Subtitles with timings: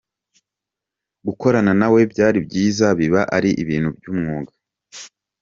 [1.25, 4.51] Gukorana na we byari byiza, biba ari ibintu by’umwuga.